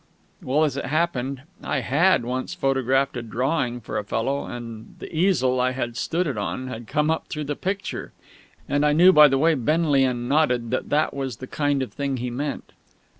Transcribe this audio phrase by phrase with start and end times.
[0.41, 5.15] Well, as it happened, I had once photographed a drawing for a fellow, and the
[5.15, 8.11] easel I had stood it on had come up through the picture;
[8.67, 12.17] and I knew by the way Benlian nodded that that was the kind of thing
[12.17, 12.71] he meant.